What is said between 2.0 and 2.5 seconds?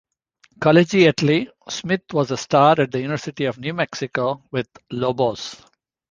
was a